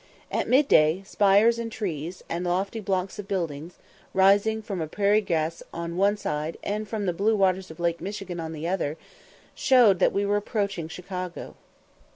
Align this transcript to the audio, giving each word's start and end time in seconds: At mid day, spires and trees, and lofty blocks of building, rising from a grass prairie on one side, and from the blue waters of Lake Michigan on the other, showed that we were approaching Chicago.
At 0.31 0.47
mid 0.49 0.67
day, 0.67 1.03
spires 1.05 1.59
and 1.59 1.71
trees, 1.71 2.23
and 2.27 2.43
lofty 2.43 2.79
blocks 2.79 3.19
of 3.19 3.27
building, 3.27 3.71
rising 4.15 4.63
from 4.63 4.81
a 4.81 4.87
grass 4.87 4.91
prairie 4.91 5.53
on 5.75 5.95
one 5.95 6.17
side, 6.17 6.57
and 6.63 6.87
from 6.87 7.05
the 7.05 7.13
blue 7.13 7.35
waters 7.35 7.69
of 7.69 7.79
Lake 7.79 8.01
Michigan 8.01 8.39
on 8.39 8.51
the 8.51 8.67
other, 8.67 8.97
showed 9.53 9.99
that 9.99 10.11
we 10.11 10.25
were 10.25 10.37
approaching 10.37 10.87
Chicago. 10.87 11.53